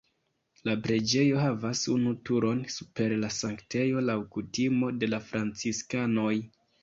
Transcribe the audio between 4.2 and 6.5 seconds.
kutimo de la franciskanoj.